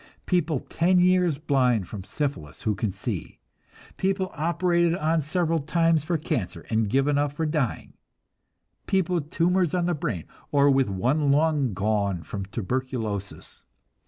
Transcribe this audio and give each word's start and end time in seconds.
People 0.25 0.61
ten 0.61 0.99
years 0.99 1.37
blind 1.37 1.87
from 1.87 2.03
syphilis 2.03 2.63
who 2.63 2.73
can 2.73 2.91
see; 2.91 3.37
people 3.97 4.31
operated 4.33 4.95
on 4.95 5.21
several 5.21 5.59
times 5.59 6.03
for 6.03 6.17
cancer 6.17 6.65
and 6.71 6.89
given 6.89 7.19
up 7.19 7.33
for 7.33 7.45
dying; 7.45 7.93
people 8.87 9.13
with 9.13 9.29
tumors 9.29 9.75
on 9.75 9.85
the 9.85 9.93
brain, 9.93 10.23
or 10.51 10.71
with 10.71 10.89
one 10.89 11.31
lung 11.31 11.75
gone 11.75 12.23
from 12.23 12.45
tuberculosis. 12.47 13.63